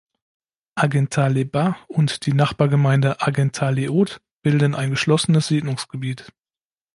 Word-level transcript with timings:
Hagenthal-le-Bas 0.79 1.75
und 1.87 2.25
die 2.25 2.33
Nachbargemeinde 2.33 3.17
Hagenthal-le-Haut 3.21 4.19
bilden 4.41 4.73
ein 4.73 4.89
geschlossenes 4.89 5.45
Siedlungsgebiet. 5.49 6.31